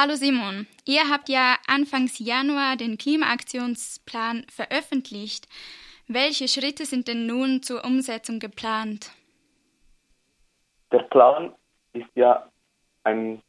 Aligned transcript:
Hallo 0.00 0.14
Simon, 0.14 0.68
ihr 0.86 1.10
habt 1.10 1.28
ja 1.28 1.56
Anfangs 1.66 2.20
Januar 2.20 2.76
den 2.76 2.98
Klimaaktionsplan 2.98 4.44
veröffentlicht. 4.48 5.48
Welche 6.06 6.46
Schritte 6.46 6.84
sind 6.84 7.08
denn 7.08 7.26
nun 7.26 7.62
zur 7.64 7.84
Umsetzung 7.84 8.38
geplant? 8.38 9.10
Der 10.92 11.00
Plan 11.00 11.52
ist 11.94 12.06
ja 12.14 12.46
ein 13.02 13.42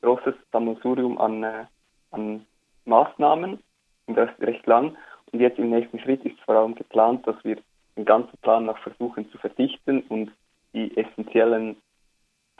großes 0.00 0.32
Sammelsurium 0.52 1.18
an, 1.18 1.42
äh, 1.42 1.66
an 2.12 2.46
Maßnahmen 2.86 3.58
und 4.06 4.14
das 4.14 4.30
ist 4.30 4.40
recht 4.40 4.66
lang. 4.66 4.96
Und 5.32 5.40
jetzt 5.40 5.58
im 5.58 5.68
nächsten 5.68 5.98
Schritt 5.98 6.24
ist 6.24 6.40
vor 6.46 6.54
allem 6.54 6.76
geplant, 6.76 7.26
dass 7.26 7.36
wir 7.44 7.58
den 7.96 8.06
ganzen 8.06 8.38
Plan 8.38 8.64
noch 8.64 8.78
versuchen 8.78 9.30
zu 9.30 9.36
verdichten 9.36 10.00
und 10.08 10.32
die 10.72 10.96
essentiellen 10.96 11.76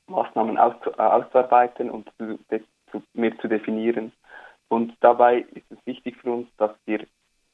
Maßnahmen 0.08 0.58
auszuarbeiten 0.58 1.88
und 1.88 2.06
zu, 2.18 2.38
zu, 2.90 3.02
mehr 3.14 3.36
zu 3.38 3.48
definieren. 3.48 4.12
Und 4.68 4.94
dabei 5.00 5.40
ist 5.52 5.70
es 5.70 5.78
wichtig 5.84 6.16
für 6.16 6.32
uns, 6.32 6.48
dass 6.56 6.70
wir 6.86 7.06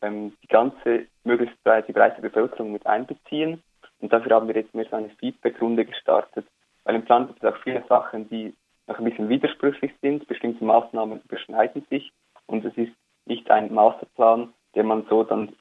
ähm, 0.02 0.34
die 0.42 0.48
ganze, 0.48 1.06
möglichst 1.24 1.62
breite, 1.64 1.92
breite 1.92 2.20
Bevölkerung 2.20 2.72
mit 2.72 2.86
einbeziehen. 2.86 3.62
Und 4.00 4.12
dafür 4.12 4.36
haben 4.36 4.48
wir 4.48 4.54
jetzt 4.54 4.74
mehr 4.74 4.86
so 4.90 4.96
eine 4.96 5.10
Feedback-Runde 5.18 5.86
gestartet, 5.86 6.46
weil 6.84 6.94
im 6.94 7.04
Plan 7.04 7.26
gibt 7.26 7.42
es 7.42 7.52
auch 7.52 7.56
viele 7.62 7.82
Sachen, 7.88 8.28
die 8.28 8.54
noch 8.86 8.98
ein 8.98 9.04
bisschen 9.04 9.28
widersprüchlich 9.28 9.92
sind. 10.02 10.26
Bestimmte 10.28 10.64
Maßnahmen 10.64 11.22
überschneiden 11.24 11.86
sich 11.90 12.12
und 12.46 12.64
es 12.64 12.76
ist 12.76 12.92
nicht 13.24 13.50
ein 13.50 13.72
Masterplan, 13.72 14.52
den 14.74 14.86
man 14.86 15.06
so 15.08 15.24
dann 15.24 15.54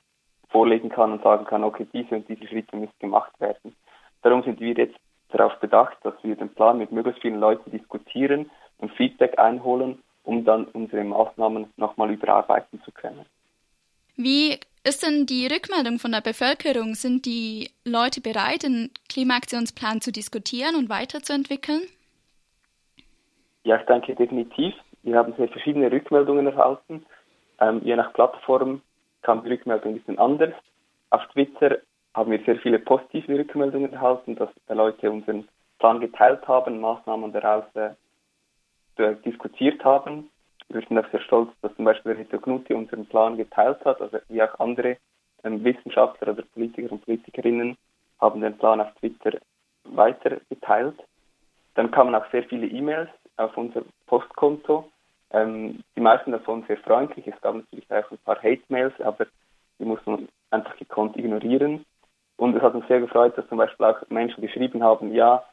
vorlegen 0.50 0.90
kann 0.90 1.14
und 1.14 1.24
sagen 1.24 1.46
kann, 1.46 1.64
okay, 1.64 1.88
diese 1.92 2.16
und 2.16 2.28
diese 2.30 2.48
Schritte 2.48 2.76
müssen 2.76 2.94
gemacht 3.00 3.32
werden. 3.40 3.76
Darum 4.22 4.44
sind 4.44 4.60
wir 4.60 4.74
jetzt 4.74 4.98
darauf 5.30 5.60
bedacht, 5.60 5.98
dass 6.04 6.14
wir 6.24 6.36
den 6.36 6.50
Plan 6.50 6.78
mit 6.78 6.92
möglichst 6.92 7.22
vielen 7.22 7.40
Leuten 7.40 7.72
diskutieren 7.72 8.50
und 8.78 8.92
Feedback 8.94 9.38
einholen, 9.40 10.00
um 10.24 10.44
dann 10.44 10.66
unsere 10.66 11.04
Maßnahmen 11.04 11.68
nochmal 11.78 12.12
überarbeiten 12.12 12.82
zu 12.84 12.92
können. 12.92 13.26
Wie 14.18 14.60
ist 14.84 15.04
denn 15.04 15.26
die 15.26 15.48
Rückmeldung 15.48 16.00
von 16.00 16.12
der 16.12 16.22
Bevölkerung? 16.22 16.96
Sind 16.96 17.26
die 17.26 17.72
Leute 17.84 18.22
bereit, 18.22 18.64
den 18.64 18.92
Klimaaktionsplan 19.10 20.02
zu 20.02 20.12
diskutieren 20.12 20.76
und 20.76 20.90
weiterzuentwickeln? 20.90 21.82
Ja, 23.64 23.78
ich 23.78 23.86
denke 23.88 24.16
definitiv. 24.16 24.74
Wir 25.04 25.18
haben 25.18 25.34
sehr 25.38 25.48
verschiedene 25.50 25.92
Rückmeldungen 25.92 26.48
erhalten. 26.48 27.06
Ähm, 27.60 27.82
je 27.84 27.96
nach 27.96 28.14
Plattform 28.14 28.82
kam 29.22 29.44
die 29.44 29.50
Rückmeldung 29.50 29.94
ein 29.94 29.98
bisschen 30.00 30.20
anders. 30.20 30.54
Auf 31.10 31.26
Twitter 31.34 31.80
haben 32.14 32.32
wir 32.32 32.40
sehr 32.46 32.58
viele 32.58 32.80
positive 32.80 33.38
Rückmeldungen 33.38 33.92
erhalten, 33.92 34.36
dass 34.36 34.50
Leute 34.70 35.12
unseren 35.12 35.48
Plan 35.80 36.00
geteilt 36.00 36.48
haben, 36.48 36.80
Maßnahmen 36.80 37.34
daraus 37.34 37.66
äh, 37.76 37.92
diskutiert 38.98 39.84
haben. 39.84 40.30
Wir 40.70 40.82
sind 40.82 40.98
auch 40.98 41.10
sehr 41.12 41.22
stolz, 41.22 41.50
dass 41.62 41.76
zum 41.76 41.86
Beispiel 41.86 42.14
Rito 42.14 42.40
Knutti 42.40 42.74
unseren 42.74 43.06
Plan 43.06 43.38
geteilt 43.38 43.84
hat, 43.86 44.02
also 44.02 44.18
wie 44.30 44.42
auch 44.42 44.60
andere 44.60 44.98
ähm, 45.44 45.64
Wissenschaftler 45.64 46.34
oder 46.34 46.44
Politiker 46.54 46.92
und 46.92 47.06
Politikerinnen 47.06 47.78
haben 48.20 48.42
den 48.42 48.58
Plan 48.58 48.82
auf 48.82 48.94
Twitter 48.96 49.38
weiter 49.84 50.38
geteilt. 50.50 50.96
Dann 51.76 51.92
kamen 51.92 52.16
auch 52.16 52.30
sehr 52.32 52.44
viele 52.44 52.68
E-Mails 52.68 53.10
auf 53.38 53.56
unser 53.58 53.84
Postkonto. 54.08 54.90
Ähm, 55.32 55.84
die 55.96 56.02
meisten 56.02 56.32
davon 56.32 56.64
sehr 56.68 56.78
freundlich. 56.78 57.28
Es 57.28 57.40
gab 57.42 57.56
natürlich 57.56 57.90
auch 57.92 58.10
ein 58.10 58.18
paar 58.20 58.42
Hate-Mails, 58.42 59.00
aber 59.02 59.28
die 59.80 59.86
muss 59.86 60.00
man 60.06 60.28
einfach 60.52 60.76
gekonnt 60.78 61.18
ignorieren. 61.18 61.86
Und 62.38 62.56
es 62.56 62.62
hat 62.62 62.74
uns 62.74 62.88
sehr 62.88 63.00
gefreut, 63.00 63.38
dass 63.38 63.48
zum 63.48 63.58
Beispiel 63.58 63.86
auch 63.86 64.10
Menschen 64.10 64.42
geschrieben 64.42 64.84
haben, 64.84 65.14
ja, 65.14 65.44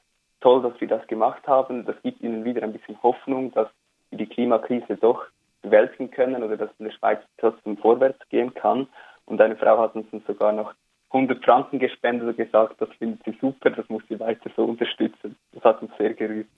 toll, 0.42 0.62
dass 0.62 0.78
wir 0.80 0.88
das 0.88 1.06
gemacht 1.06 1.46
haben. 1.46 1.84
Das 1.84 1.96
gibt 2.02 2.20
ihnen 2.20 2.44
wieder 2.44 2.62
ein 2.62 2.72
bisschen 2.72 3.02
Hoffnung, 3.02 3.52
dass 3.52 3.68
wir 4.10 4.18
die 4.18 4.26
Klimakrise 4.26 4.96
doch 4.96 5.24
bewältigen 5.62 6.10
können 6.10 6.42
oder 6.42 6.56
dass 6.56 6.70
in 6.78 6.86
der 6.86 6.92
Schweiz 6.92 7.20
trotzdem 7.38 7.78
vorwärts 7.78 8.18
gehen 8.28 8.52
kann. 8.52 8.88
Und 9.24 9.40
eine 9.40 9.56
Frau 9.56 9.78
hat 9.78 9.94
uns 9.94 10.06
dann 10.10 10.22
sogar 10.26 10.52
noch 10.52 10.74
100 11.12 11.44
Franken 11.44 11.78
gespendet 11.78 12.28
und 12.28 12.36
gesagt, 12.36 12.80
das 12.80 12.88
findet 12.98 13.24
sie 13.24 13.36
super, 13.40 13.70
das 13.70 13.88
muss 13.88 14.02
sie 14.08 14.18
weiter 14.18 14.50
so 14.56 14.64
unterstützen. 14.64 15.36
Das 15.52 15.62
hat 15.62 15.82
uns 15.82 15.92
sehr 15.98 16.14
gerührt. 16.14 16.48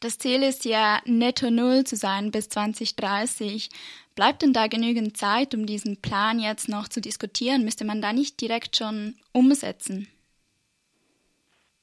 Das 0.00 0.18
Ziel 0.18 0.42
ist 0.42 0.64
ja, 0.64 1.00
netto 1.04 1.50
Null 1.50 1.84
zu 1.84 1.94
sein 1.94 2.32
bis 2.32 2.48
2030. 2.48 3.68
Bleibt 4.16 4.42
denn 4.42 4.52
da 4.52 4.66
genügend 4.66 5.16
Zeit, 5.16 5.54
um 5.54 5.64
diesen 5.64 6.00
Plan 6.00 6.40
jetzt 6.40 6.68
noch 6.68 6.88
zu 6.88 7.00
diskutieren? 7.00 7.64
Müsste 7.64 7.84
man 7.84 8.02
da 8.02 8.12
nicht 8.12 8.40
direkt 8.40 8.76
schon 8.76 9.14
umsetzen? 9.32 10.08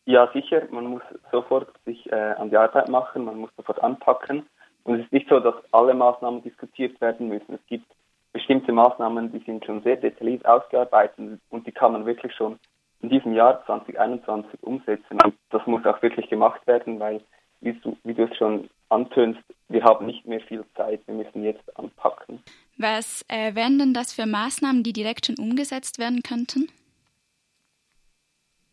Ja, 0.09 0.27
sicher. 0.33 0.63
Man 0.71 0.87
muss 0.87 1.03
sofort 1.31 1.67
sich 1.85 2.11
äh, 2.11 2.15
an 2.15 2.49
die 2.49 2.57
Arbeit 2.57 2.89
machen, 2.89 3.25
man 3.25 3.37
muss 3.37 3.51
sofort 3.55 3.83
anpacken. 3.83 4.47
Und 4.83 4.95
es 4.95 5.05
ist 5.05 5.13
nicht 5.13 5.29
so, 5.29 5.39
dass 5.39 5.53
alle 5.71 5.93
Maßnahmen 5.93 6.41
diskutiert 6.41 6.99
werden 6.99 7.27
müssen. 7.27 7.53
Es 7.53 7.65
gibt 7.67 7.85
bestimmte 8.33 8.71
Maßnahmen, 8.71 9.31
die 9.31 9.45
sind 9.45 9.63
schon 9.63 9.83
sehr 9.83 9.97
detailliert 9.97 10.47
ausgearbeitet 10.47 11.39
und 11.51 11.67
die 11.67 11.71
kann 11.71 11.93
man 11.93 12.07
wirklich 12.07 12.33
schon 12.33 12.57
in 13.01 13.09
diesem 13.09 13.35
Jahr 13.35 13.63
2021 13.67 14.63
umsetzen. 14.63 15.21
Und 15.23 15.35
das 15.51 15.61
muss 15.67 15.85
auch 15.85 16.01
wirklich 16.01 16.27
gemacht 16.27 16.65
werden, 16.65 16.99
weil 16.99 17.21
wie 17.61 17.73
du, 17.73 17.95
wie 18.03 18.15
du 18.15 18.23
es 18.23 18.35
schon 18.35 18.67
antönst, 18.89 19.41
wir 19.67 19.83
haben 19.83 20.07
nicht 20.07 20.25
mehr 20.25 20.41
viel 20.41 20.65
Zeit, 20.75 21.01
wir 21.05 21.13
müssen 21.13 21.43
jetzt 21.43 21.77
anpacken. 21.77 22.41
Was 22.79 23.23
äh, 23.27 23.53
wären 23.53 23.77
denn 23.77 23.93
das 23.93 24.11
für 24.13 24.25
Maßnahmen, 24.25 24.81
die 24.81 24.93
direkt 24.93 25.27
schon 25.27 25.37
umgesetzt 25.37 25.99
werden 25.99 26.23
könnten? 26.23 26.67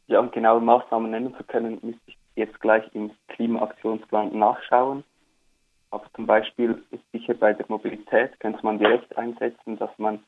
Ja, 0.08 0.20
um 0.20 0.30
genaue 0.30 0.60
Maßnahmen 0.60 1.10
nennen 1.10 1.34
zu 1.36 1.44
können, 1.44 1.78
müsste 1.82 2.00
ich 2.06 2.16
jetzt 2.36 2.60
gleich 2.60 2.84
im 2.94 3.10
Klimaaktionsplan 3.28 4.38
nachschauen. 4.38 5.04
Aber 5.90 6.04
zum 6.14 6.26
Beispiel 6.26 6.82
ist 6.90 7.02
sicher 7.12 7.34
bei 7.34 7.52
der 7.52 7.66
Mobilität, 7.68 8.38
könnte 8.40 8.60
man 8.62 8.78
direkt 8.78 9.16
einsetzen, 9.16 9.78
dass 9.78 9.90
man 9.98 10.22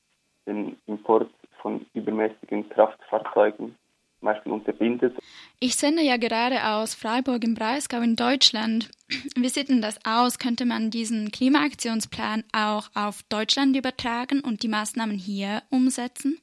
den 0.46 0.78
Import 0.86 1.30
von 1.60 1.84
übermäßigen 1.94 2.68
Kraftfahrzeugen 2.70 3.76
zum 4.18 4.26
Beispiel 4.26 4.52
unterbindet. 4.52 5.16
Ich 5.60 5.76
sende 5.76 6.02
ja 6.02 6.16
gerade 6.16 6.64
aus 6.64 6.94
Freiburg 6.94 7.44
im 7.44 7.54
Breisgau 7.54 8.00
in 8.00 8.16
Deutschland. 8.16 8.90
Wie 9.36 9.48
sieht 9.48 9.68
denn 9.68 9.82
das 9.82 9.98
aus? 10.04 10.38
Könnte 10.38 10.64
man 10.64 10.90
diesen 10.90 11.30
Klimaaktionsplan 11.30 12.44
auch 12.52 12.88
auf 12.94 13.22
Deutschland 13.28 13.76
übertragen 13.76 14.40
und 14.40 14.62
die 14.62 14.68
Maßnahmen 14.68 15.16
hier 15.16 15.62
umsetzen? 15.70 16.38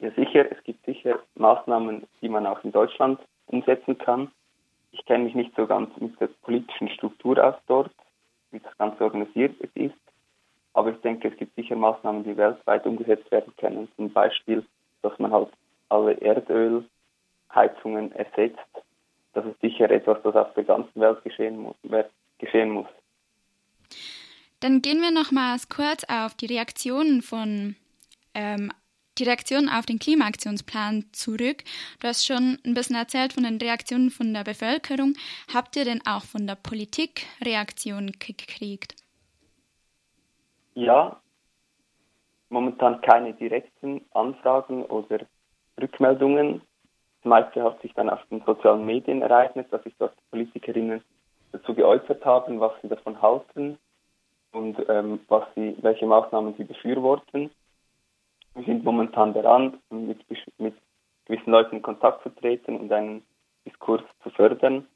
Ja, 0.00 0.10
sicher. 0.12 0.50
Es 0.50 0.62
gibt 0.64 0.84
sicher 0.84 1.18
Maßnahmen, 1.34 2.06
die 2.20 2.28
man 2.28 2.46
auch 2.46 2.62
in 2.64 2.72
Deutschland 2.72 3.20
umsetzen 3.46 3.98
kann. 3.98 4.30
Ich 4.92 5.04
kenne 5.06 5.24
mich 5.24 5.34
nicht 5.34 5.54
so 5.56 5.66
ganz 5.66 5.90
mit 6.00 6.18
der 6.20 6.28
politischen 6.42 6.88
Struktur 6.90 7.42
aus 7.44 7.56
dort, 7.66 7.90
wie 8.50 8.60
das 8.60 8.76
Ganze 8.78 9.02
organisiert 9.04 9.54
ist. 9.74 9.94
Aber 10.72 10.90
ich 10.90 11.00
denke, 11.00 11.28
es 11.28 11.36
gibt 11.36 11.54
sicher 11.56 11.76
Maßnahmen, 11.76 12.24
die 12.24 12.36
weltweit 12.36 12.86
umgesetzt 12.86 13.30
werden 13.30 13.52
können. 13.56 13.88
Zum 13.96 14.12
Beispiel 14.12 14.64
dass 15.02 15.18
man 15.18 15.32
halt 15.32 15.48
alle 15.88 16.12
Erdölheizungen 16.14 18.12
ersetzt. 18.12 18.58
Das 19.32 19.44
ist 19.46 19.60
sicher 19.60 19.90
etwas, 19.90 20.18
das 20.22 20.34
auf 20.34 20.52
der 20.54 20.64
ganzen 20.64 21.00
Welt 21.00 21.22
geschehen 21.24 21.58
muss. 21.58 21.76
Geschehen 22.38 22.70
muss. 22.70 22.86
Dann 24.60 24.82
gehen 24.82 25.00
wir 25.00 25.10
nochmals 25.10 25.68
kurz 25.68 26.04
auf 26.04 26.34
die 26.34 26.46
Reaktionen 26.46 27.22
von 27.22 27.76
ähm, 28.34 28.72
die 29.18 29.24
Reaktionen 29.24 29.68
auf 29.68 29.86
den 29.86 29.98
Klimaaktionsplan 29.98 31.04
zurück. 31.12 31.64
Du 32.00 32.08
hast 32.08 32.26
schon 32.26 32.58
ein 32.64 32.74
bisschen 32.74 32.96
erzählt 32.96 33.32
von 33.32 33.42
den 33.42 33.58
Reaktionen 33.58 34.10
von 34.10 34.32
der 34.32 34.44
Bevölkerung. 34.44 35.14
Habt 35.52 35.76
ihr 35.76 35.84
denn 35.84 36.00
auch 36.06 36.22
von 36.22 36.46
der 36.46 36.56
Politik 36.56 37.26
Reaktionen 37.44 38.12
gekriegt? 38.12 38.94
Ja, 40.74 41.20
momentan 42.50 43.00
keine 43.00 43.34
direkten 43.34 44.02
Anfragen 44.12 44.84
oder 44.84 45.20
Rückmeldungen. 45.80 46.62
Das 47.22 47.28
meiste 47.28 47.62
hat 47.62 47.82
sich 47.82 47.92
dann 47.94 48.08
auf 48.08 48.20
den 48.30 48.42
sozialen 48.46 48.86
Medien 48.86 49.22
ereignet, 49.22 49.66
dass 49.70 49.82
sich 49.82 49.94
dort 49.98 50.14
Politikerinnen 50.30 51.02
dazu 51.52 51.74
geäußert 51.74 52.24
haben, 52.24 52.60
was 52.60 52.72
sie 52.82 52.88
davon 52.88 53.20
halten 53.20 53.78
und 54.52 54.76
ähm, 54.88 55.20
was 55.28 55.44
sie, 55.54 55.76
welche 55.80 56.06
Maßnahmen 56.06 56.54
sie 56.56 56.64
befürworten. 56.64 57.50
Wir 58.54 58.64
sind 58.64 58.84
momentan 58.84 59.34
daran, 59.34 59.78
mit, 59.90 60.18
mit 60.58 60.74
gewissen 61.26 61.50
Leuten 61.50 61.76
in 61.76 61.82
Kontakt 61.82 62.22
zu 62.22 62.30
treten 62.30 62.76
und 62.76 62.92
einen 62.92 63.22
Diskurs 63.64 64.02
zu 64.22 64.30
fördern. 64.30 64.86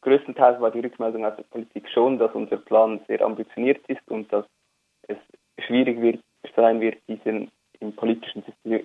Größtenteils 0.00 0.60
war 0.60 0.70
die 0.70 0.80
Rückmeldung 0.80 1.24
aus 1.24 1.36
der 1.36 1.44
Politik 1.44 1.88
schon, 1.88 2.18
dass 2.18 2.34
unser 2.34 2.56
Plan 2.56 3.00
sehr 3.06 3.22
ambitioniert 3.22 3.86
ist 3.86 4.06
und 4.08 4.32
dass 4.32 4.44
es 5.02 5.18
schwierig 5.58 6.00
wird, 6.00 6.20
sein 6.56 6.80
wird, 6.80 6.98
diesen 7.08 7.50
im 7.80 7.94
politischen 7.94 8.44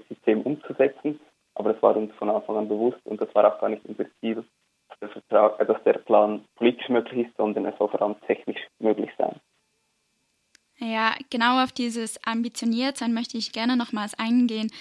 System 0.10 0.42
umzusetzen. 0.42 1.20
Aber 1.56 1.74
das 1.74 1.82
war 1.82 1.96
uns 1.96 2.14
von 2.16 2.30
Anfang 2.30 2.58
an 2.58 2.68
bewusst 2.68 3.00
und 3.06 3.20
das 3.20 3.34
war 3.34 3.48
auch 3.48 3.60
gar 3.60 3.70
nicht 3.70 3.84
unser 3.86 4.06
Ziel, 4.20 4.44
dass 5.00 5.84
der 5.84 5.94
Plan 5.94 6.46
politisch 6.56 6.90
möglich 6.90 7.28
ist, 7.28 7.38
sondern 7.38 7.66
es 7.66 7.78
soll 7.78 7.90
vor 7.90 8.02
allem 8.02 8.20
technisch 8.22 8.57
genau 11.30 11.64
auf 11.64 11.72
dieses 11.72 12.24
Ambitioniertsein 12.26 13.14
möchte 13.14 13.38
ich 13.38 13.52
gerne 13.52 13.78
nochmals 13.78 14.18
eingehen. 14.18 14.72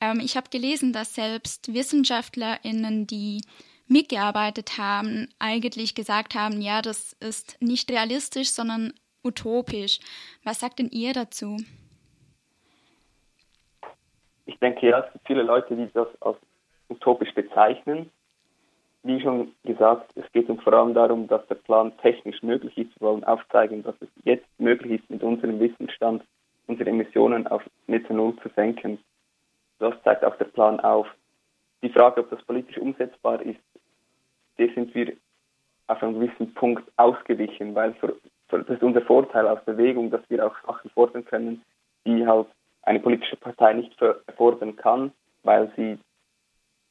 Ähm, 0.00 0.20
ich 0.20 0.36
habe 0.36 0.50
gelesen, 0.50 0.92
dass 0.92 1.14
selbst 1.14 1.72
WissenschaftlerInnen, 1.72 3.06
die 3.06 3.42
mitgearbeitet 3.86 4.78
haben, 4.78 5.28
eigentlich 5.38 5.94
gesagt 5.94 6.34
haben, 6.34 6.60
ja, 6.60 6.82
das 6.82 7.14
ist 7.20 7.60
nicht 7.60 7.90
realistisch, 7.90 8.50
sondern 8.50 8.92
utopisch. 9.24 9.98
Was 10.44 10.60
sagt 10.60 10.78
denn 10.78 10.90
ihr 10.90 11.12
dazu? 11.12 11.56
Ich 14.46 14.58
denke, 14.58 14.88
ja, 14.88 15.00
es 15.00 15.12
gibt 15.12 15.26
viele 15.26 15.42
Leute, 15.42 15.74
die 15.74 15.88
das 15.92 16.08
als 16.20 16.38
utopisch 16.88 17.32
bezeichnen. 17.34 18.10
Wie 19.08 19.22
schon 19.22 19.52
gesagt, 19.64 20.12
es 20.16 20.30
geht 20.32 20.50
uns 20.50 20.62
vor 20.62 20.74
allem 20.74 20.92
darum, 20.92 21.28
dass 21.28 21.46
der 21.46 21.54
Plan 21.54 21.96
technisch 22.02 22.42
möglich 22.42 22.76
ist. 22.76 23.00
Wir 23.00 23.08
wollen 23.08 23.24
aufzeigen, 23.24 23.82
dass 23.82 23.94
es 24.00 24.08
jetzt 24.24 24.46
möglich 24.58 25.00
ist, 25.00 25.08
mit 25.08 25.22
unserem 25.22 25.58
Wissensstand 25.60 26.22
unsere 26.66 26.90
Emissionen 26.90 27.46
auf 27.46 27.62
Netto 27.86 28.12
Null 28.12 28.36
zu 28.42 28.50
senken. 28.54 28.98
Das 29.78 29.94
zeigt 30.04 30.26
auch 30.26 30.36
der 30.36 30.44
Plan 30.44 30.78
auf. 30.80 31.06
Die 31.82 31.88
Frage, 31.88 32.20
ob 32.20 32.28
das 32.28 32.42
politisch 32.42 32.76
umsetzbar 32.76 33.40
ist, 33.40 33.58
der 34.58 34.68
sind 34.74 34.94
wir 34.94 35.14
auf 35.86 36.02
einem 36.02 36.20
gewissen 36.20 36.52
Punkt 36.52 36.84
ausgewichen, 36.98 37.74
weil 37.74 37.94
für, 37.94 38.14
für, 38.48 38.58
das 38.58 38.76
ist 38.76 38.82
unser 38.82 39.00
Vorteil 39.00 39.48
aus 39.48 39.64
Bewegung, 39.64 40.10
dass 40.10 40.28
wir 40.28 40.46
auch 40.46 40.54
Sachen 40.66 40.90
fordern 40.90 41.24
können, 41.24 41.62
die 42.04 42.26
halt 42.26 42.48
eine 42.82 43.00
politische 43.00 43.36
Partei 43.36 43.72
nicht 43.72 43.98
fordern 44.36 44.76
kann, 44.76 45.12
weil 45.44 45.72
sie 45.76 45.96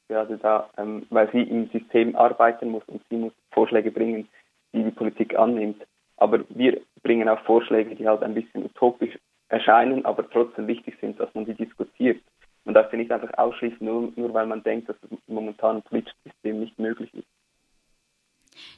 gerade 0.08 0.38
da, 0.38 0.70
ähm, 0.76 1.06
weil 1.10 1.30
sie 1.32 1.42
im 1.42 1.68
System 1.70 2.16
arbeiten 2.16 2.70
muss 2.70 2.82
und 2.86 3.02
sie 3.08 3.16
muss 3.16 3.32
Vorschläge 3.52 3.90
bringen, 3.90 4.28
die 4.72 4.82
die 4.82 4.90
Politik 4.90 5.38
annimmt. 5.38 5.82
Aber 6.16 6.40
wir 6.48 6.80
bringen 7.02 7.28
auch 7.28 7.40
Vorschläge, 7.44 7.94
die 7.94 8.08
halt 8.08 8.22
ein 8.22 8.34
bisschen 8.34 8.64
utopisch 8.64 9.16
erscheinen, 9.48 10.04
aber 10.04 10.28
trotzdem 10.28 10.66
wichtig 10.66 10.96
sind, 11.00 11.20
dass 11.20 11.32
man 11.34 11.44
die 11.44 11.54
diskutiert. 11.54 12.20
Man 12.64 12.74
darf 12.74 12.90
sie 12.90 12.96
nicht 12.96 13.12
einfach 13.12 13.32
ausschließen, 13.38 13.78
nur, 13.80 14.12
nur 14.16 14.34
weil 14.34 14.46
man 14.46 14.62
denkt, 14.62 14.88
dass 14.88 14.96
das 15.00 15.10
momentan 15.26 15.76
im 15.76 15.82
politischen 15.82 16.18
System 16.24 16.60
nicht 16.60 16.78
möglich 16.78 17.12
ist. 17.14 17.26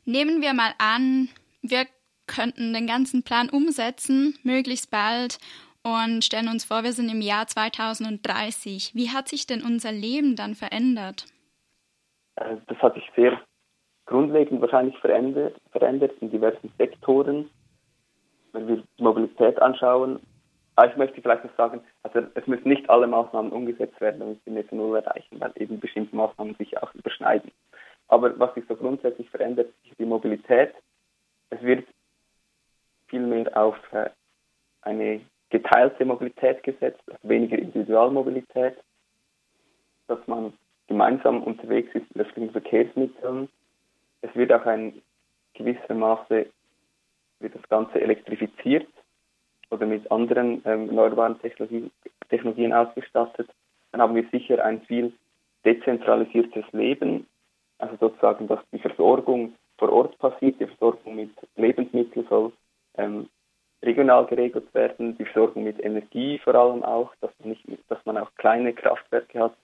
Nehmen 0.05 0.43
wir 0.43 0.55
mal 0.55 0.75
an, 0.79 1.29
wir 1.63 1.87
könnten 2.27 2.73
den 2.73 2.87
ganzen 2.87 3.25
Plan 3.25 3.49
umsetzen, 3.49 4.39
möglichst 4.45 4.91
bald, 4.91 5.39
und 5.83 6.25
stellen 6.25 6.49
uns 6.49 6.65
vor, 6.65 6.83
wir 6.85 6.93
sind 6.93 7.11
im 7.11 7.21
Jahr 7.21 7.47
2030. 7.47 8.95
Wie 8.95 9.11
hat 9.11 9.29
sich 9.29 9.47
denn 9.47 9.63
unser 9.63 9.93
Leben 9.93 10.37
dann 10.37 10.55
verändert? 10.55 11.27
Äh, 12.37 12.57
das 12.67 12.79
hat 12.79 12.95
sich 12.95 13.11
sehr 13.17 13.41
grundlegend 14.07 14.61
wahrscheinlich 14.61 14.99
verändert, 14.99 15.57
verändert 15.71 16.13
in 16.21 16.31
diversen 16.31 16.73
Sektoren. 16.79 17.49
Wenn 18.53 18.67
wir 18.67 18.77
die 18.77 19.03
Mobilität 19.03 19.61
anschauen, 19.63 20.21
aber 20.81 20.89
ah, 20.89 20.91
ich 20.93 20.97
möchte 20.97 21.21
vielleicht 21.21 21.45
noch 21.45 21.55
sagen, 21.57 21.83
also 22.03 22.27
es 22.33 22.47
müssen 22.47 22.69
nicht 22.69 22.89
alle 22.89 23.07
Maßnahmen 23.07 23.53
umgesetzt 23.53 24.01
werden, 24.01 24.21
damit 24.21 24.41
wir 24.47 24.53
Netto 24.55 24.75
Null 24.75 24.97
erreichen, 24.97 25.39
weil 25.39 25.53
eben 25.57 25.79
bestimmte 25.79 26.17
Maßnahmen 26.17 26.55
sich 26.55 26.83
auch 26.83 26.95
überschneiden. 26.95 27.51
Aber 28.09 28.39
was 28.39 28.55
sich 28.55 28.65
so 28.67 28.77
grundsätzlich 28.77 29.29
verändert, 29.29 29.69
ist 29.85 29.99
die 29.99 30.07
Mobilität. 30.07 30.73
Es 31.51 31.61
wird 31.61 31.87
viel 33.09 33.21
mehr 33.21 33.55
auf 33.55 33.77
äh, 33.93 34.09
eine 34.81 35.21
Mobilität 36.07 36.63
gesetzt, 36.63 37.03
also 37.07 37.29
weniger 37.29 37.59
Individualmobilität, 37.59 38.77
dass 40.07 40.19
man 40.27 40.53
gemeinsam 40.87 41.43
unterwegs 41.43 41.95
ist 41.95 42.15
mit 42.15 42.27
öffentlichen 42.27 42.53
Verkehrsmitteln. 42.53 43.49
Es 44.23 44.35
wird 44.35 44.53
auch 44.53 44.67
ein 44.67 45.01
gewisser 45.55 45.95
Maße 45.95 46.47
wird 47.41 47.55
das 47.55 47.69
Ganze 47.69 48.01
elektrifiziert 48.01 48.87
oder 49.71 49.87
mit 49.87 50.11
anderen 50.11 50.63
ähm, 50.65 50.89
Technologien, 51.41 51.91
Technologien 52.29 52.73
ausgestattet. 52.73 53.49
Dann 53.93 54.03
haben 54.03 54.15
wir 54.15 54.29
sicher 54.31 54.65
ein 54.65 54.83
viel 54.83 55.13
dezentralisiertes 55.65 56.65
Leben, 56.73 57.27
also 57.79 57.97
sozusagen, 57.97 58.47
dass 58.47 58.61
die 58.73 58.79
Versorgung 58.79 59.55
vor 59.79 59.91
Ort 59.93 60.19
passiert, 60.19 60.61
die 60.61 60.67
Versorgung 60.67 61.17
mit 61.17 61.31
Lebensmitteln 61.57 62.27
soll 62.29 62.53
ähm, 62.97 63.29
regional 63.83 64.27
geregelt 64.27 64.73
werden, 64.75 65.17
die 65.17 65.25
Versorgung 65.25 65.65
mit 65.65 65.83
Energie 65.83 66.39
vor 66.39 66.55
allem 66.55 66.83
auch, 66.83 67.15
dass 67.21 67.31
man, 67.39 67.51
nicht, 67.51 67.65
dass 67.89 68.05
man 68.05 68.19
auch 68.19 68.31
kleine 68.37 68.75
Kraftwerke 68.75 69.41
hat, 69.41 69.55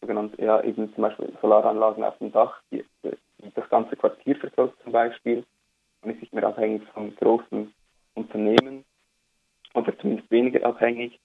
sogenannte, 0.00 0.42
ja, 0.42 0.62
eben 0.62 0.92
zum 0.94 1.02
Beispiel 1.02 1.32
Solaranlagen 1.40 2.04
auf 2.04 2.16
dem 2.18 2.32
Dach, 2.32 2.60
die, 2.70 2.84
die 3.02 3.52
das 3.54 3.68
ganze 3.68 3.96
Quartier 3.96 4.36
versorgt 4.36 4.80
zum 4.82 4.92
Beispiel. 4.92 5.44
Man 6.02 6.14
ist 6.14 6.20
nicht 6.20 6.32
mehr 6.32 6.46
abhängig 6.46 6.82
von 6.94 7.14
großen 7.16 7.72
Unternehmen 8.14 8.84
oder 9.74 9.96
zumindest 9.98 10.30
weniger 10.30 10.64
abhängig. 10.64 11.18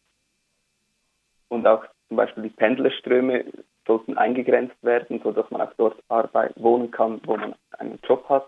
Und 1.48 1.68
auch 1.68 1.86
zum 2.08 2.18
Beispiel 2.18 2.44
die 2.44 2.50
Pendlerströme 2.50 3.46
sollten 3.86 4.18
eingegrenzt 4.18 4.82
werden, 4.82 5.22
sodass 5.24 5.50
man 5.52 5.62
auch 5.62 5.74
dort 5.78 6.04
Arbeit 6.10 6.54
wohnen 6.58 6.90
kann, 6.92 7.22
wo 7.26 7.38
man 7.38 7.54
einen 7.78 8.00
Job 8.04 8.28
hat, 8.28 8.48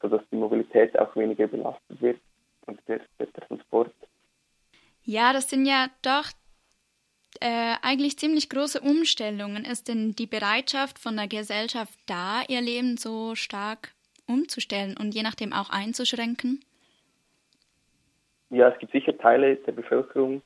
sodass 0.00 0.20
die 0.30 0.36
Mobilität 0.36 0.96
auch 0.98 1.16
weniger 1.16 1.46
belastet 1.46 2.02
wird 2.02 2.18
und 2.66 2.80
der, 2.88 3.00
Transport. 3.48 3.92
Ja, 5.04 5.32
das 5.32 5.50
sind 5.50 5.66
ja 5.66 5.88
doch 6.02 6.30
äh, 7.40 7.74
eigentlich 7.82 8.18
ziemlich 8.18 8.48
große 8.48 8.80
Umstellungen. 8.80 9.64
Ist 9.64 9.88
denn 9.88 10.12
die 10.12 10.26
Bereitschaft 10.26 10.98
von 10.98 11.16
der 11.16 11.28
Gesellschaft 11.28 11.98
da, 12.06 12.42
ihr 12.48 12.60
Leben 12.60 12.96
so 12.96 13.34
stark 13.34 13.92
umzustellen 14.26 14.96
und 14.98 15.14
je 15.14 15.22
nachdem 15.22 15.52
auch 15.52 15.70
einzuschränken? 15.70 16.64
Ja, 18.50 18.68
es 18.68 18.78
gibt 18.78 18.92
sicher 18.92 19.16
Teile 19.16 19.56
der 19.56 19.72
Bevölkerung, 19.72 20.42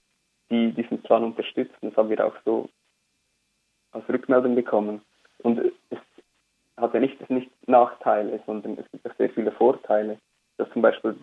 die 0.51 0.73
diesen 0.73 1.03
Plan 1.03 1.25
unterstützen. 1.25 1.77
Das 1.81 1.97
haben 1.97 2.09
wir 2.09 2.25
auch 2.25 2.37
so 2.45 2.69
als 3.91 4.09
Rückmeldung 4.09 4.55
bekommen. 4.55 5.03
Und 5.39 5.59
es 5.91 5.99
hat 6.77 6.95
ja 6.95 7.01
nicht, 7.01 7.29
nicht 7.31 7.51
Nachteile, 7.69 8.41
sondern 8.47 8.79
es 8.79 8.91
gibt 8.91 9.11
auch 9.11 9.17
sehr 9.17 9.31
viele 9.31 9.53
Vorteile, 9.53 10.19
dass 10.57 10.71
zum 10.71 10.83
Beispiel 10.83 11.17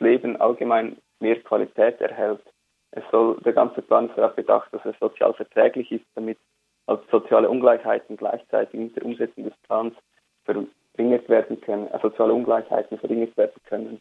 Leben 0.00 0.40
allgemein 0.40 0.96
mehr 1.20 1.40
Qualität 1.40 2.00
erhält. 2.00 2.42
Es 2.92 3.04
soll, 3.10 3.36
der 3.44 3.52
ganze 3.52 3.82
Plan 3.82 4.08
ist 4.08 4.16
darauf 4.16 4.34
bedacht, 4.34 4.72
dass 4.72 4.84
es 4.84 4.98
sozial 4.98 5.34
verträglich 5.34 5.90
ist, 5.92 6.04
damit 6.14 6.38
also 6.86 7.02
soziale 7.10 7.50
Ungleichheiten 7.50 8.16
gleichzeitig 8.16 8.78
mit 8.78 8.96
der 8.96 9.04
Umsetzung 9.04 9.44
des 9.44 9.56
Plans 9.66 9.94
verringert 10.44 11.28
werden 11.28 11.60
können, 11.60 11.86
äh, 11.88 11.98
soziale 12.00 12.32
Ungleichheiten 12.32 12.98
verringert 12.98 13.36
werden 13.36 13.60
können. 13.66 14.00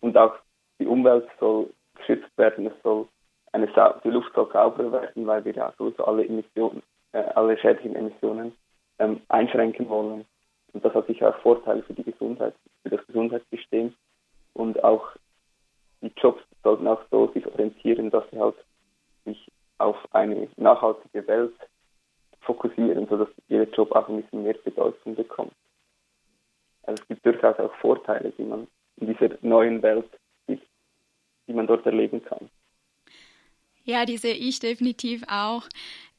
Und 0.00 0.16
auch 0.18 0.34
die 0.78 0.86
Umwelt 0.86 1.26
soll 1.40 1.70
geschützt 1.94 2.36
werden, 2.36 2.66
es 2.66 2.82
soll 2.82 3.06
eine 3.52 3.68
die 4.04 4.10
Luft 4.10 4.34
soll 4.34 4.50
sauberer 4.52 4.92
werden, 4.92 5.26
weil 5.26 5.44
wir 5.44 5.54
ja 5.54 5.72
sowieso 5.78 6.04
alle 6.04 6.26
Emissionen, 6.26 6.82
äh, 7.12 7.22
alle 7.34 7.56
schädlichen 7.56 7.96
Emissionen 7.96 8.52
ähm, 8.98 9.22
einschränken 9.28 9.88
wollen. 9.88 10.26
Und 10.72 10.84
das 10.84 10.92
hat 10.92 11.06
sicher 11.06 11.30
auch 11.30 11.40
Vorteile 11.40 11.82
für 11.82 11.94
die 11.94 12.04
Gesundheit, 12.04 12.54
für 12.82 12.90
das 12.90 13.06
Gesundheitssystem. 13.06 13.94
Und 14.52 14.84
auch 14.84 15.08
die 16.02 16.12
Jobs 16.16 16.42
sollten 16.62 16.86
auch 16.86 17.00
so 17.10 17.30
sich 17.32 17.46
orientieren, 17.46 18.10
dass 18.10 18.24
sie 18.30 18.38
halt 18.38 18.56
sich 19.24 19.50
auf 19.78 19.96
eine 20.14 20.48
nachhaltige 20.56 21.26
Welt 21.26 21.54
fokussieren, 22.40 23.06
sodass 23.08 23.28
jeder 23.48 23.68
Job 23.70 23.92
auch 23.92 24.08
ein 24.08 24.22
bisschen 24.22 24.44
mehr 24.44 24.54
Bedeutung 24.54 25.14
bekommt. 25.14 25.52
Also 26.84 27.02
es 27.02 27.08
gibt 27.08 27.26
durchaus 27.26 27.58
auch 27.58 27.74
Vorteile, 27.76 28.32
die 28.38 28.44
man 28.44 28.66
in 28.96 29.08
dieser 29.08 29.36
neuen 29.42 29.82
Welt 29.82 30.08
sieht, 30.46 30.62
die 31.46 31.52
man 31.52 31.66
dort 31.66 31.84
erleben 31.84 32.24
kann. 32.24 32.48
Ja, 33.84 34.04
die 34.04 34.16
sehe 34.16 34.34
ich 34.34 34.58
definitiv 34.60 35.24
auch. 35.28 35.64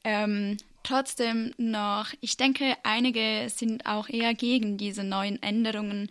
Ähm, 0.04 0.56
trotzdem 0.82 1.52
noch, 1.58 2.06
ich 2.20 2.36
denke, 2.36 2.74
einige 2.82 3.48
sind 3.48 3.86
auch 3.86 4.08
eher 4.08 4.34
gegen 4.34 4.76
diese 4.76 5.04
neuen 5.04 5.42
Änderungen. 5.42 6.10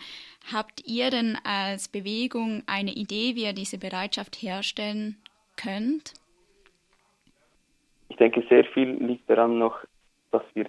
Habt 0.52 0.86
ihr 0.86 1.10
denn 1.10 1.38
als 1.44 1.88
Bewegung 1.88 2.64
eine 2.68 2.92
Idee, 2.92 3.36
wie 3.36 3.44
ihr 3.46 3.54
diese 3.54 3.78
Bereitschaft 3.78 4.36
herstellen 4.36 5.18
könnt? 5.56 6.14
Ich 8.10 8.18
denke, 8.18 8.44
sehr 8.50 8.64
viel 8.66 8.92
liegt 9.04 9.30
daran 9.30 9.60
noch, 9.60 9.78
dass 10.32 10.44
wir 10.54 10.68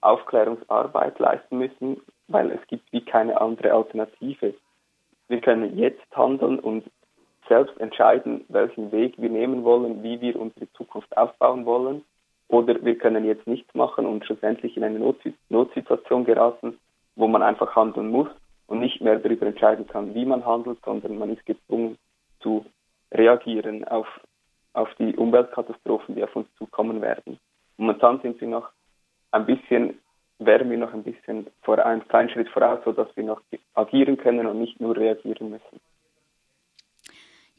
Aufklärungsarbeit 0.00 1.18
leisten 1.18 1.58
müssen, 1.58 2.00
weil 2.28 2.50
es 2.50 2.66
gibt 2.66 2.92
wie 2.92 3.04
keine 3.04 3.40
andere 3.40 3.72
Alternative. 3.72 4.54
Wir 5.28 5.40
können 5.40 5.78
jetzt 5.78 6.04
handeln 6.14 6.58
und 6.58 6.84
selbst 7.48 7.78
entscheiden, 7.80 8.44
welchen 8.48 8.92
Weg 8.92 9.14
wir 9.18 9.30
nehmen 9.30 9.64
wollen, 9.64 10.02
wie 10.02 10.20
wir 10.20 10.38
unsere 10.38 10.70
Zukunft 10.72 11.16
aufbauen 11.16 11.64
wollen. 11.66 12.04
Oder 12.52 12.84
wir 12.84 12.98
können 12.98 13.24
jetzt 13.24 13.46
nichts 13.46 13.74
machen 13.74 14.04
und 14.04 14.26
schlussendlich 14.26 14.76
in 14.76 14.84
eine 14.84 14.98
Notsituation 15.48 16.26
geraten, 16.26 16.78
wo 17.16 17.26
man 17.26 17.42
einfach 17.42 17.74
handeln 17.74 18.10
muss 18.10 18.28
und 18.66 18.80
nicht 18.80 19.00
mehr 19.00 19.18
darüber 19.18 19.46
entscheiden 19.46 19.86
kann, 19.86 20.14
wie 20.14 20.26
man 20.26 20.44
handelt, 20.44 20.78
sondern 20.84 21.16
man 21.16 21.30
ist 21.30 21.46
gezwungen 21.46 21.96
zu 22.40 22.66
reagieren 23.10 23.88
auf, 23.88 24.06
auf 24.74 24.90
die 24.98 25.16
Umweltkatastrophen, 25.16 26.14
die 26.14 26.24
auf 26.24 26.36
uns 26.36 26.46
zukommen 26.58 27.00
werden. 27.00 27.38
Momentan 27.78 28.20
sind 28.20 28.38
wir 28.42 28.48
noch 28.48 28.68
ein 29.30 29.46
bisschen, 29.46 29.98
wären 30.38 30.68
wir 30.68 30.76
noch 30.76 30.92
ein 30.92 31.04
bisschen 31.04 31.46
vor 31.62 31.82
einem 31.82 32.06
kleinen 32.06 32.28
Schritt 32.28 32.50
voraus, 32.50 32.80
sodass 32.84 33.08
wir 33.16 33.24
noch 33.24 33.40
agieren 33.72 34.18
können 34.18 34.46
und 34.46 34.60
nicht 34.60 34.78
nur 34.78 34.94
reagieren 34.94 35.48
müssen. 35.48 35.80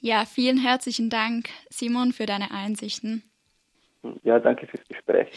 Ja, 0.02 0.26
vielen 0.26 0.60
herzlichen 0.60 1.10
Dank, 1.10 1.50
Simon, 1.72 2.12
für 2.12 2.28
deine 2.28 2.52
Einsichten. 2.52 3.24
Ja, 4.24 4.40
danke 4.40 4.68
fürs 4.68 4.88
Gespräch. 4.88 5.30